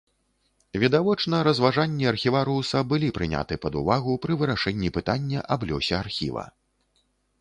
[0.83, 6.43] Відавочна, разважанні архіварыуса былі прыняты пад увагу пры вырашэнні пытання аб лёсе архіва.